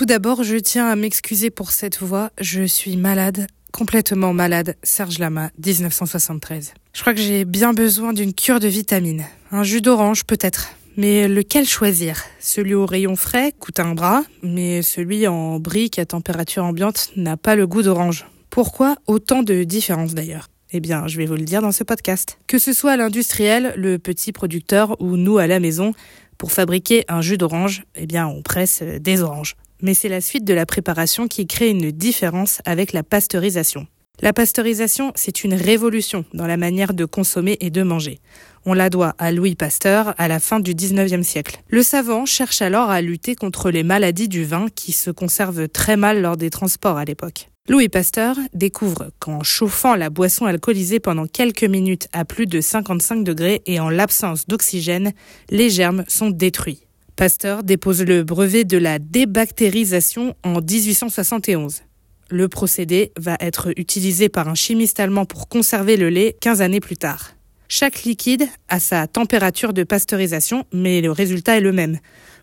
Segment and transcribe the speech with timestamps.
[0.00, 2.30] Tout d'abord, je tiens à m'excuser pour cette voix.
[2.40, 4.74] Je suis malade, complètement malade.
[4.82, 6.72] Serge Lama, 1973.
[6.94, 9.26] Je crois que j'ai bien besoin d'une cure de vitamines.
[9.52, 10.70] Un jus d'orange, peut-être.
[10.96, 12.24] Mais lequel choisir?
[12.40, 17.36] Celui au rayon frais coûte un bras, mais celui en brique à température ambiante n'a
[17.36, 18.24] pas le goût d'orange.
[18.48, 20.48] Pourquoi autant de différences d'ailleurs?
[20.72, 22.38] Eh bien, je vais vous le dire dans ce podcast.
[22.46, 25.92] Que ce soit l'industriel, le petit producteur ou nous à la maison,
[26.38, 29.56] pour fabriquer un jus d'orange, eh bien, on presse des oranges.
[29.82, 33.86] Mais c'est la suite de la préparation qui crée une différence avec la pasteurisation.
[34.22, 38.20] La pasteurisation, c'est une révolution dans la manière de consommer et de manger.
[38.66, 41.62] On la doit à Louis Pasteur à la fin du 19e siècle.
[41.68, 45.96] Le savant cherche alors à lutter contre les maladies du vin qui se conservent très
[45.96, 47.48] mal lors des transports à l'époque.
[47.70, 53.24] Louis Pasteur découvre qu'en chauffant la boisson alcoolisée pendant quelques minutes à plus de 55
[53.24, 55.12] degrés et en l'absence d'oxygène,
[55.50, 56.84] les germes sont détruits.
[57.16, 61.82] Pasteur dépose le brevet de la débactérisation en 1871.
[62.30, 66.80] Le procédé va être utilisé par un chimiste allemand pour conserver le lait 15 années
[66.80, 67.32] plus tard.
[67.68, 71.98] Chaque liquide a sa température de pasteurisation, mais le résultat est le même.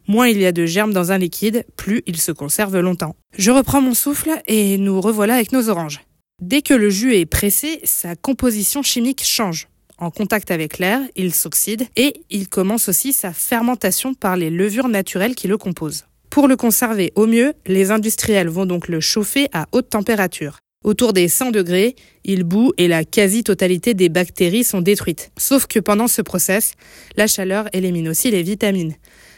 [0.08, 3.16] Moins il y a de germes dans un liquide, plus il se conserve longtemps.
[3.38, 6.02] Je reprends mon souffle et nous revoilà avec nos oranges.
[6.42, 9.68] Dès que le jus est pressé, sa composition chimique change.
[10.00, 14.90] En contact avec l'air, il s'oxyde et il commence aussi sa fermentation par les levures
[14.90, 16.06] naturelles qui le composent.
[16.30, 20.60] Pour le conserver au mieux, les industriels vont donc le chauffer à haute température.
[20.84, 25.32] Autour des 100 degrés, il bout et la quasi-totalité des bactéries sont détruites.
[25.36, 26.74] Sauf que pendant ce process,
[27.16, 28.94] la chaleur élimine aussi les vitamines.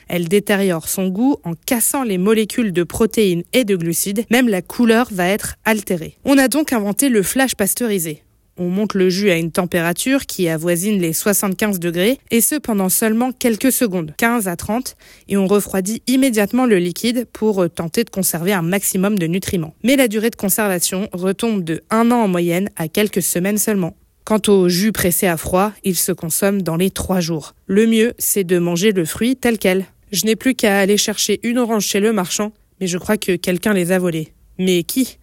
[0.10, 4.26] Elle détériore son goût en cassant les molécules de protéines et de glucides.
[4.30, 6.18] Même la couleur va être altérée.
[6.26, 8.24] On a donc inventé le flash pasteurisé.
[8.62, 12.90] On monte le jus à une température qui avoisine les 75 degrés, et ce pendant
[12.90, 14.98] seulement quelques secondes, 15 à 30,
[15.30, 19.74] et on refroidit immédiatement le liquide pour tenter de conserver un maximum de nutriments.
[19.84, 23.96] Mais la durée de conservation retombe de 1 an en moyenne à quelques semaines seulement.
[24.26, 27.56] Quant au jus pressé à froid, il se consomme dans les 3 jours.
[27.66, 29.86] Le mieux, c'est de manger le fruit tel quel.
[30.12, 33.38] Je n'ai plus qu'à aller chercher une orange chez le marchand, mais je crois que
[33.38, 34.34] quelqu'un les a volées.
[34.58, 35.18] Mais qui?